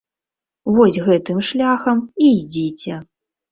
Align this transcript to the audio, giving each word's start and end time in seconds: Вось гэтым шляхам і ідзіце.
Вось 0.77 0.97
гэтым 1.09 1.37
шляхам 1.51 2.03
і 2.25 2.33
ідзіце. 2.41 3.01